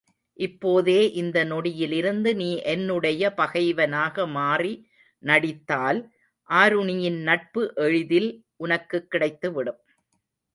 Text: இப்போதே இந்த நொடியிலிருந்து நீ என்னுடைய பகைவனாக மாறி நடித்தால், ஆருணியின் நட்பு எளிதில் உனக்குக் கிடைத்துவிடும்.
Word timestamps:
இப்போதே 0.39 1.11
இந்த 1.11 1.43
நொடியிலிருந்து 1.43 2.35
நீ 2.35 2.61
என்னுடைய 2.65 3.33
பகைவனாக 3.33 4.27
மாறி 4.29 4.73
நடித்தால், 5.23 6.01
ஆருணியின் 6.49 7.21
நட்பு 7.21 7.63
எளிதில் 7.77 8.29
உனக்குக் 8.57 9.07
கிடைத்துவிடும். 9.11 9.79